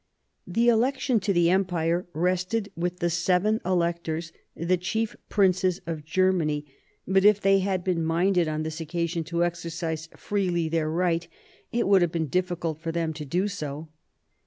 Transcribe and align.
The 0.47 0.67
election 0.67 1.19
to 1.19 1.31
the 1.31 1.51
empire 1.51 2.07
rested 2.13 2.71
with 2.75 3.01
the 3.01 3.09
seven 3.11 3.61
electors, 3.63 4.31
the 4.55 4.75
chief 4.75 5.15
princes 5.29 5.79
of 5.85 6.03
Germany; 6.05 6.65
but 7.07 7.23
if 7.23 7.39
they 7.39 7.59
had 7.59 7.83
been 7.83 8.03
minded 8.03 8.47
on 8.47 8.63
this 8.63 8.81
occasion 8.81 9.23
to 9.25 9.45
exercise 9.45 10.09
freely 10.17 10.67
their 10.69 10.89
right, 10.89 11.27
it 11.71 11.87
would 11.87 12.01
have 12.01 12.11
been 12.11 12.29
difficult 12.29 12.79
for 12.81 12.91
them 12.91 13.13
to 13.13 13.25
do 13.25 13.47
so. 13.47 13.89